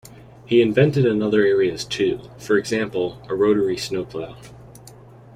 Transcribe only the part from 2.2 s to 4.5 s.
for example, a rotary snowplow.